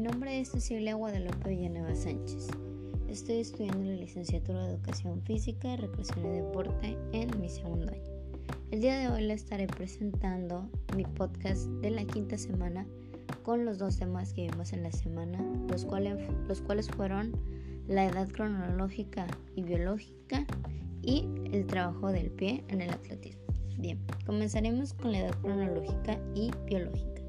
nombre 0.00 0.40
es 0.40 0.48
Cecilia 0.48 0.94
Guadalupe 0.94 1.50
Villanueva 1.50 1.94
Sánchez. 1.94 2.48
Estoy 3.08 3.40
estudiando 3.40 3.84
la 3.84 3.96
licenciatura 3.96 4.64
de 4.64 4.74
Educación 4.74 5.20
Física, 5.22 5.76
Recreación 5.76 6.24
y 6.24 6.38
Deporte 6.38 6.96
en 7.12 7.38
mi 7.38 7.50
segundo 7.50 7.92
año. 7.92 8.10
El 8.70 8.80
día 8.80 8.98
de 8.98 9.08
hoy 9.08 9.22
les 9.22 9.42
estaré 9.42 9.66
presentando 9.66 10.70
mi 10.96 11.04
podcast 11.04 11.66
de 11.82 11.90
la 11.90 12.04
quinta 12.04 12.38
semana 12.38 12.86
con 13.42 13.66
los 13.66 13.76
dos 13.76 13.98
temas 13.98 14.32
que 14.32 14.48
vimos 14.48 14.72
en 14.72 14.84
la 14.84 14.92
semana, 14.92 15.38
los 15.68 15.84
cuales, 15.84 16.16
los 16.48 16.62
cuales 16.62 16.88
fueron 16.88 17.32
la 17.86 18.06
edad 18.06 18.28
cronológica 18.28 19.26
y 19.54 19.62
biológica 19.64 20.46
y 21.02 21.26
el 21.52 21.66
trabajo 21.66 22.10
del 22.10 22.30
pie 22.30 22.64
en 22.68 22.80
el 22.80 22.90
atletismo. 22.90 23.42
Bien, 23.76 23.98
comenzaremos 24.24 24.94
con 24.94 25.12
la 25.12 25.18
edad 25.18 25.34
cronológica 25.42 26.18
y 26.34 26.50
biológica. 26.64 27.19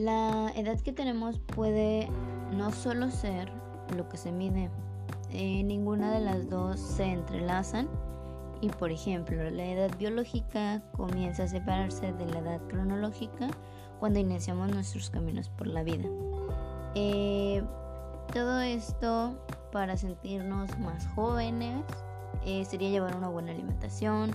La 0.00 0.50
edad 0.56 0.80
que 0.80 0.94
tenemos 0.94 1.38
puede 1.40 2.08
no 2.56 2.72
solo 2.72 3.10
ser 3.10 3.52
lo 3.94 4.08
que 4.08 4.16
se 4.16 4.32
mide, 4.32 4.70
eh, 5.30 5.62
ninguna 5.62 6.10
de 6.10 6.20
las 6.20 6.48
dos 6.48 6.80
se 6.80 7.04
entrelazan 7.04 7.86
y 8.62 8.70
por 8.70 8.90
ejemplo 8.92 9.50
la 9.50 9.66
edad 9.66 9.90
biológica 9.98 10.82
comienza 10.96 11.42
a 11.42 11.48
separarse 11.48 12.14
de 12.14 12.24
la 12.24 12.38
edad 12.38 12.60
cronológica 12.68 13.48
cuando 13.98 14.18
iniciamos 14.18 14.70
nuestros 14.70 15.10
caminos 15.10 15.50
por 15.50 15.66
la 15.66 15.82
vida. 15.82 16.08
Eh, 16.94 17.62
todo 18.32 18.62
esto 18.62 19.38
para 19.70 19.98
sentirnos 19.98 20.78
más 20.78 21.06
jóvenes 21.08 21.84
eh, 22.46 22.64
sería 22.64 22.88
llevar 22.88 23.16
una 23.16 23.28
buena 23.28 23.52
alimentación, 23.52 24.30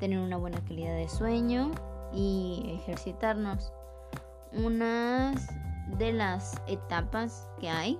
tener 0.00 0.18
una 0.18 0.38
buena 0.38 0.64
calidad 0.64 0.96
de 0.96 1.10
sueño 1.10 1.72
y 2.14 2.78
ejercitarnos. 2.80 3.70
Unas 4.62 5.48
de 5.98 6.12
las 6.12 6.60
etapas 6.68 7.48
que 7.60 7.68
hay 7.68 7.98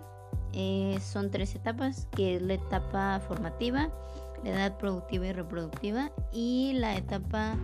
eh, 0.53 0.99
son 1.01 1.31
tres 1.31 1.55
etapas, 1.55 2.07
que 2.13 2.37
es 2.37 2.43
la 2.43 2.55
etapa 2.55 3.21
formativa, 3.27 3.91
la 4.45 4.51
edad 4.51 4.79
productiva 4.79 5.27
y 5.27 5.33
reproductiva 5.33 6.13
y 6.33 6.75
la 6.75 6.97
etapa 6.97 7.57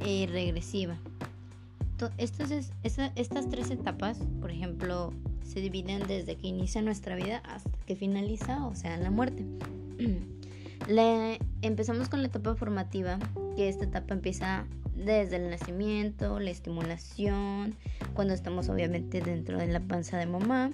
eh, 0.00 0.26
regresiva. 0.30 0.96
Estas, 2.18 2.50
estas 2.82 3.48
tres 3.48 3.70
etapas, 3.70 4.18
por 4.40 4.50
ejemplo, 4.50 5.12
se 5.44 5.60
dividen 5.60 6.04
desde 6.08 6.36
que 6.36 6.48
inicia 6.48 6.82
nuestra 6.82 7.14
vida 7.14 7.42
hasta 7.44 7.70
que 7.86 7.94
finaliza, 7.94 8.66
o 8.66 8.74
sea, 8.74 8.96
la 8.96 9.12
muerte. 9.12 9.44
empezamos 11.62 12.08
con 12.08 12.22
la 12.22 12.28
etapa 12.28 12.56
formativa, 12.56 13.20
que 13.54 13.68
esta 13.68 13.84
etapa 13.84 14.14
empieza 14.14 14.64
desde 14.96 15.36
el 15.36 15.50
nacimiento, 15.50 16.40
la 16.40 16.50
estimulación, 16.50 17.76
cuando 18.14 18.34
estamos 18.34 18.68
obviamente 18.68 19.20
dentro 19.20 19.58
de 19.58 19.68
la 19.68 19.80
panza 19.80 20.18
de 20.18 20.26
mamá. 20.26 20.70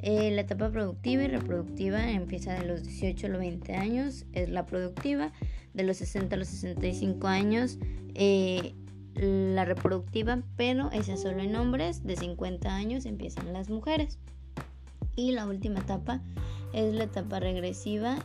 Eh, 0.00 0.30
la 0.30 0.42
etapa 0.42 0.70
productiva 0.70 1.24
y 1.24 1.28
reproductiva 1.28 2.10
empieza 2.10 2.54
de 2.54 2.66
los 2.66 2.84
18 2.84 3.26
a 3.26 3.30
los 3.30 3.40
20 3.40 3.74
años, 3.74 4.26
es 4.32 4.48
la 4.48 4.64
productiva, 4.64 5.32
de 5.74 5.82
los 5.82 5.96
60 5.96 6.36
a 6.36 6.38
los 6.38 6.48
65 6.48 7.26
años, 7.26 7.78
eh, 8.14 8.74
la 9.14 9.64
reproductiva, 9.64 10.42
pero 10.56 10.90
esa 10.92 11.16
solo 11.16 11.42
en 11.42 11.56
hombres, 11.56 12.04
de 12.04 12.16
50 12.16 12.72
años 12.72 13.06
empiezan 13.06 13.52
las 13.52 13.68
mujeres. 13.68 14.18
Y 15.16 15.32
la 15.32 15.46
última 15.46 15.80
etapa 15.80 16.22
es 16.72 16.94
la 16.94 17.04
etapa 17.04 17.40
regresiva 17.40 18.18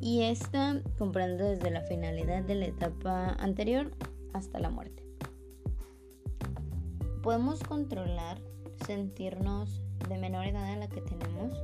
y 0.00 0.22
esta 0.22 0.80
comprende 0.98 1.44
desde 1.44 1.70
la 1.70 1.82
finalidad 1.82 2.42
de 2.42 2.54
la 2.54 2.66
etapa 2.66 3.36
anterior 3.40 3.90
hasta 4.32 4.60
la 4.60 4.70
muerte. 4.70 5.01
Podemos 7.22 7.60
controlar 7.60 8.38
sentirnos 8.84 9.80
de 10.08 10.18
menor 10.18 10.44
edad 10.44 10.72
a 10.72 10.76
la 10.76 10.88
que 10.88 11.00
tenemos 11.00 11.56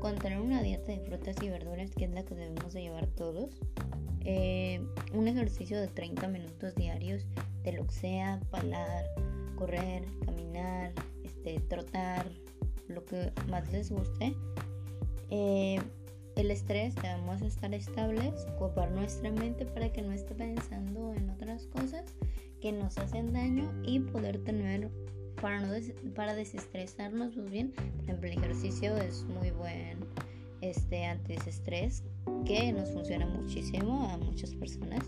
con 0.00 0.16
tener 0.16 0.40
una 0.40 0.60
dieta 0.60 0.90
de 0.90 0.98
frutas 0.98 1.36
y 1.40 1.48
verduras 1.48 1.92
que 1.92 2.06
es 2.06 2.10
la 2.10 2.24
que 2.24 2.34
debemos 2.34 2.72
de 2.72 2.82
llevar 2.82 3.06
todos, 3.06 3.60
eh, 4.24 4.84
un 5.12 5.28
ejercicio 5.28 5.80
de 5.80 5.86
30 5.86 6.26
minutos 6.26 6.74
diarios 6.74 7.24
de 7.62 7.72
lo 7.74 7.86
que 7.86 7.94
sea, 7.94 8.40
palar, 8.50 9.04
correr, 9.54 10.04
caminar, 10.24 10.92
este, 11.22 11.60
trotar, 11.60 12.26
lo 12.88 13.04
que 13.04 13.32
más 13.48 13.70
les 13.70 13.92
guste. 13.92 14.34
Eh, 15.30 15.80
el 16.34 16.50
estrés, 16.50 16.96
debemos 16.96 17.42
estar 17.42 17.72
estables, 17.72 18.46
ocupar 18.56 18.90
nuestra 18.90 19.30
mente 19.30 19.64
para 19.64 19.92
que 19.92 20.02
no 20.02 20.12
esté 20.12 20.34
pensando 20.34 21.12
en 21.14 21.30
otras 21.30 21.66
cosas 21.66 22.04
que 22.60 22.72
nos 22.72 22.98
hacen 22.98 23.32
daño 23.32 23.70
y 23.84 24.00
poder 24.00 24.38
tener 24.44 24.90
para 25.40 25.60
no 25.60 25.72
para 26.14 26.34
desestresarnos 26.34 27.34
pues 27.34 27.50
bien. 27.50 27.72
Por 27.72 28.04
ejemplo, 28.04 28.28
el 28.28 28.38
ejercicio 28.38 28.96
es 28.96 29.24
muy 29.24 29.50
buen 29.50 29.98
este 30.60 31.04
antidesestrés 31.04 32.02
que 32.44 32.72
nos 32.72 32.90
funciona 32.90 33.26
muchísimo 33.26 34.08
a 34.10 34.18
muchas 34.18 34.54
personas 34.54 35.04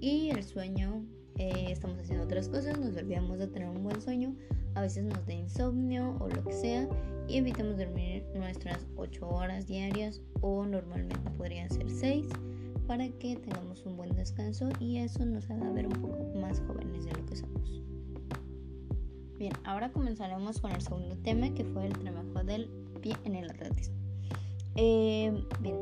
y 0.00 0.30
el 0.30 0.42
sueño 0.42 1.04
eh, 1.38 1.66
estamos 1.70 1.98
haciendo 1.98 2.24
otras 2.24 2.48
cosas, 2.48 2.78
nos 2.78 2.96
olvidamos 2.96 3.38
de 3.38 3.46
tener 3.46 3.68
un 3.68 3.82
buen 3.82 4.00
sueño, 4.00 4.34
a 4.74 4.82
veces 4.82 5.04
nos 5.04 5.24
da 5.26 5.32
insomnio 5.32 6.16
o 6.20 6.28
lo 6.28 6.42
que 6.42 6.52
sea 6.52 6.88
y 7.28 7.38
evitamos 7.38 7.78
dormir 7.78 8.24
nuestras 8.34 8.86
8 8.96 9.28
horas 9.28 9.66
diarias 9.66 10.20
o 10.40 10.64
normalmente 10.64 11.30
podrían 11.36 11.70
ser 11.70 11.90
6 11.90 12.26
para 12.92 13.08
que 13.08 13.36
tengamos 13.36 13.86
un 13.86 13.96
buen 13.96 14.14
descanso 14.16 14.68
y 14.78 14.98
eso 14.98 15.24
nos 15.24 15.48
haga 15.48 15.70
ver 15.70 15.86
un 15.86 15.94
poco 15.94 16.38
más 16.38 16.60
jóvenes 16.66 17.06
de 17.06 17.12
lo 17.12 17.24
que 17.24 17.36
somos. 17.36 17.80
Bien, 19.38 19.54
ahora 19.64 19.90
comenzaremos 19.90 20.60
con 20.60 20.72
el 20.72 20.82
segundo 20.82 21.16
tema 21.16 21.48
que 21.54 21.64
fue 21.64 21.86
el 21.86 21.98
trabajo 21.98 22.44
del 22.44 22.68
pie 23.00 23.16
en 23.24 23.36
el 23.36 23.48
atletismo. 23.48 23.94
Eh, 24.74 25.32
bien, 25.60 25.74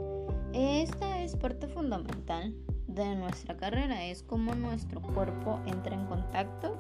esta 0.53 1.21
es 1.21 1.35
parte 1.35 1.67
fundamental 1.67 2.55
de 2.87 3.17
nuestra 3.17 3.57
carrera, 3.57 4.05
es 4.05 4.23
como 4.23 4.55
nuestro 4.55 5.03
cuerpo 5.03 5.59
entra 5.67 5.97
en 5.97 6.07
contacto 6.07 6.79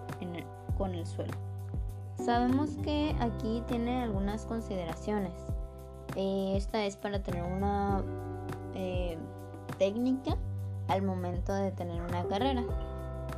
con 0.78 0.94
el 0.94 1.06
suelo. 1.08 1.34
Sabemos 2.24 2.70
que 2.84 3.16
aquí 3.18 3.64
tiene 3.66 4.04
algunas 4.04 4.46
consideraciones. 4.46 5.32
Eh, 6.14 6.52
esta 6.54 6.84
es 6.84 6.96
para 6.96 7.20
tener 7.20 7.42
una 7.42 8.04
eh, 8.76 9.18
técnica 9.80 10.36
al 10.88 11.02
momento 11.02 11.54
de 11.54 11.72
tener 11.72 12.00
una 12.02 12.22
carrera. 12.28 12.62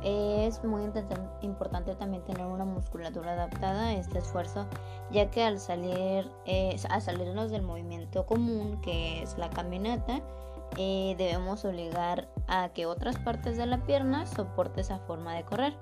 Es 0.03 0.61
muy 0.65 0.83
importante 1.41 1.95
también 1.95 2.23
tener 2.25 2.45
una 2.45 2.65
musculatura 2.65 3.31
adaptada 3.31 3.85
a 3.85 3.93
este 3.93 4.19
esfuerzo, 4.19 4.67
ya 5.11 5.31
que 5.31 5.43
al 5.45 5.59
salir, 5.59 6.29
eh, 6.45 6.75
a 6.89 6.99
salirnos 6.99 7.49
del 7.49 7.61
movimiento 7.61 8.25
común, 8.25 8.81
que 8.81 9.23
es 9.23 9.37
la 9.37 9.49
caminata, 9.49 10.21
debemos 10.75 11.63
obligar 11.63 12.27
a 12.47 12.69
que 12.69 12.85
otras 12.87 13.17
partes 13.19 13.57
de 13.57 13.65
la 13.65 13.77
pierna 13.85 14.25
soporte 14.25 14.81
esa 14.81 14.99
forma 14.99 15.33
de 15.35 15.43
correr. 15.43 15.73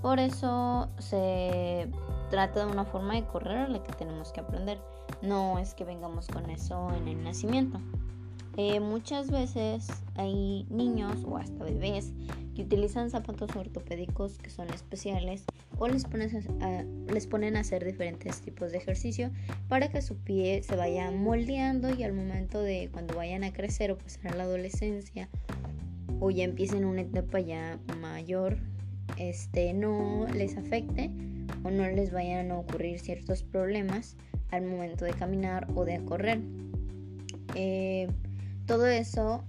Por 0.00 0.18
eso 0.18 0.88
se 0.98 1.90
trata 2.30 2.64
de 2.64 2.72
una 2.72 2.86
forma 2.86 3.14
de 3.14 3.26
correr 3.26 3.58
a 3.58 3.68
la 3.68 3.82
que 3.82 3.92
tenemos 3.92 4.32
que 4.32 4.40
aprender. 4.40 4.80
No 5.20 5.58
es 5.58 5.74
que 5.74 5.84
vengamos 5.84 6.28
con 6.28 6.48
eso 6.48 6.88
en 6.94 7.08
el 7.08 7.22
nacimiento. 7.22 7.78
Eh, 8.56 8.80
muchas 8.80 9.30
veces 9.30 9.86
hay 10.16 10.66
niños 10.70 11.24
o 11.24 11.38
hasta 11.38 11.64
bebés 11.64 12.12
que 12.54 12.62
utilizan 12.62 13.10
zapatos 13.10 13.54
ortopédicos 13.54 14.38
que 14.38 14.50
son 14.50 14.68
especiales 14.70 15.44
o 15.78 15.86
les 15.86 16.04
a, 16.04 16.84
les 17.12 17.26
ponen 17.26 17.56
a 17.56 17.60
hacer 17.60 17.84
diferentes 17.84 18.40
tipos 18.40 18.72
de 18.72 18.78
ejercicio 18.78 19.30
para 19.68 19.88
que 19.88 20.02
su 20.02 20.16
pie 20.16 20.62
se 20.62 20.76
vaya 20.76 21.10
moldeando 21.10 21.94
y 21.94 22.02
al 22.02 22.12
momento 22.12 22.60
de 22.60 22.90
cuando 22.92 23.14
vayan 23.14 23.44
a 23.44 23.52
crecer 23.52 23.92
o 23.92 23.98
pasar 23.98 24.32
a 24.32 24.36
la 24.36 24.44
adolescencia 24.44 25.28
o 26.18 26.30
ya 26.30 26.44
empiecen 26.44 26.84
una 26.84 27.02
etapa 27.02 27.40
ya 27.40 27.78
mayor, 28.00 28.58
este 29.16 29.72
no 29.72 30.26
les 30.34 30.56
afecte 30.56 31.10
o 31.62 31.70
no 31.70 31.88
les 31.88 32.12
vayan 32.12 32.50
a 32.50 32.58
ocurrir 32.58 32.98
ciertos 33.00 33.42
problemas 33.42 34.16
al 34.50 34.64
momento 34.64 35.04
de 35.04 35.12
caminar 35.12 35.66
o 35.74 35.84
de 35.84 36.04
correr. 36.04 36.40
Eh, 37.54 38.08
todo 38.70 38.86
eso 38.86 39.42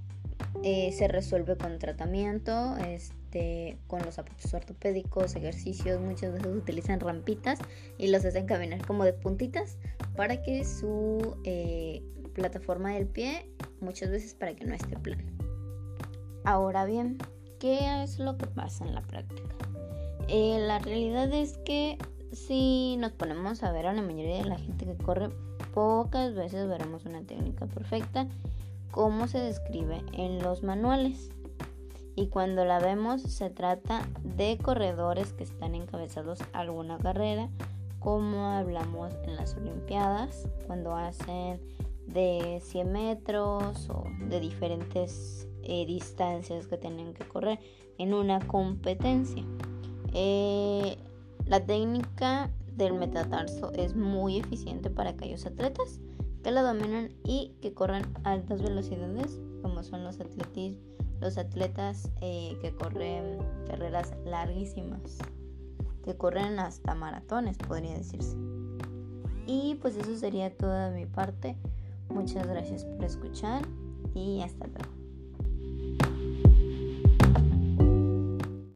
eh, 0.64 0.92
se 0.94 1.08
resuelve 1.08 1.56
con 1.56 1.78
tratamiento, 1.78 2.76
este, 2.78 3.78
con 3.86 4.02
los 4.02 4.16
zapatos 4.16 4.52
ortopédicos, 4.52 5.36
ejercicios, 5.36 6.02
muchas 6.02 6.34
veces 6.34 6.48
utilizan 6.48 7.00
rampitas 7.00 7.60
y 8.00 8.08
los 8.08 8.26
hacen 8.26 8.48
caminar 8.48 8.84
como 8.84 9.04
de 9.04 9.14
puntitas 9.14 9.78
para 10.16 10.42
que 10.42 10.66
su 10.66 11.38
eh, 11.44 12.02
plataforma 12.34 12.96
del 12.96 13.06
pie, 13.06 13.48
muchas 13.80 14.10
veces 14.10 14.34
para 14.34 14.56
que 14.56 14.66
no 14.66 14.74
esté 14.74 14.98
plano. 14.98 15.30
Ahora 16.44 16.86
bien, 16.86 17.20
¿qué 17.60 18.02
es 18.02 18.18
lo 18.18 18.40
que 18.40 18.48
pasa 18.48 18.88
en 18.88 18.96
la 18.96 19.04
práctica? 19.04 19.56
Eh, 20.30 20.58
la 20.66 20.80
realidad 20.80 21.32
es 21.32 21.60
que 21.60 22.00
si 22.32 22.98
nos 22.98 23.12
ponemos 23.12 23.62
a 23.62 23.72
ver 23.72 23.86
a 23.86 23.94
la 23.94 24.02
mayoría 24.02 24.38
de 24.38 24.50
la 24.50 24.58
gente 24.58 24.86
que 24.86 24.98
corre, 24.98 25.30
pocas 25.76 26.34
veces 26.34 26.68
veremos 26.68 27.06
una 27.06 27.22
técnica 27.22 27.68
perfecta 27.68 28.28
como 28.92 29.28
se 29.28 29.40
describe 29.40 30.04
en 30.14 30.44
los 30.44 30.64
manuales. 30.64 31.30
Y 32.16 32.28
cuando 32.28 32.66
la 32.66 32.80
vemos 32.80 33.22
se 33.22 33.50
trata 33.50 34.08
de 34.24 34.58
corredores 34.58 35.34
que 35.34 35.44
están 35.44 35.76
encabezados 35.76 36.40
alguna 36.54 36.98
carrera 36.98 37.50
como 38.02 38.48
hablamos 38.48 39.14
en 39.24 39.36
las 39.36 39.56
Olimpiadas, 39.56 40.48
cuando 40.66 40.96
hacen 40.96 41.62
de 42.08 42.60
100 42.64 42.92
metros 42.92 43.90
o 43.90 44.04
de 44.28 44.40
diferentes 44.40 45.48
eh, 45.62 45.86
distancias 45.86 46.66
que 46.66 46.78
tienen 46.78 47.14
que 47.14 47.24
correr 47.26 47.60
en 48.00 48.16
una 48.16 48.40
competencia. 48.40 49.46
Eh, 50.14 50.98
la 51.46 51.64
técnica 51.64 52.50
del 52.76 52.94
metatarso 52.94 53.72
es 53.74 53.96
muy 53.96 54.40
eficiente 54.40 54.90
para 54.90 55.12
aquellos 55.12 55.46
atletas 55.46 56.00
que 56.44 56.52
la 56.52 56.62
dominan 56.62 57.12
y 57.24 57.54
que 57.62 57.74
corren 57.74 58.04
a 58.24 58.32
altas 58.32 58.62
velocidades, 58.62 59.40
como 59.62 59.84
son 59.84 60.04
los, 60.04 60.18
los 61.20 61.38
atletas 61.38 62.10
eh, 62.22 62.58
que 62.62 62.74
corren 62.74 63.38
carreras 63.68 64.14
larguísimas, 64.26 65.18
que 66.04 66.16
corren 66.16 66.60
hasta 66.60 66.96
maratones, 66.96 67.58
podría 67.58 67.94
decirse. 67.94 68.36
Y 69.48 69.76
pues 69.82 69.96
eso 69.98 70.16
sería 70.16 70.56
toda 70.56 70.92
mi 70.92 71.06
parte. 71.06 71.58
Muchas 72.10 72.48
gracias 72.48 72.86
por 72.86 73.04
escuchar 73.04 73.64
y 74.14 74.42
hasta 74.42 74.68
luego. 74.68 75.01